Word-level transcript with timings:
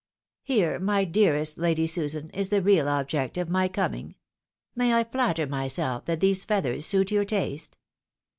''Here, 0.41 0.79
my 0.79 1.05
dearest 1.05 1.59
Lady 1.59 1.85
Susan, 1.85 2.31
is 2.31 2.49
the 2.49 2.63
real 2.63 2.87
object 2.89 3.37
of 3.37 3.51
my 3.51 3.67
coming. 3.67 4.15
May 4.75 4.95
I 4.95 5.03
flatter 5.03 5.45
myself 5.45 6.05
that 6.05 6.19
these 6.21 6.43
feathers 6.43 6.87
suit 6.87 7.11
your 7.11 7.23
taste 7.25 7.77